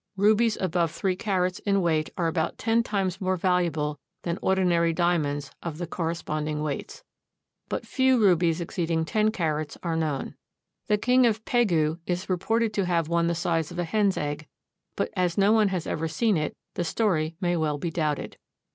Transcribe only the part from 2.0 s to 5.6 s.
are about ten times more valuable than ordinary diamonds